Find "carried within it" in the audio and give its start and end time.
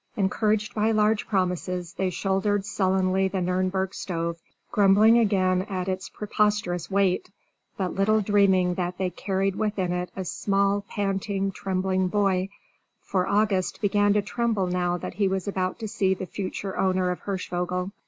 9.11-10.09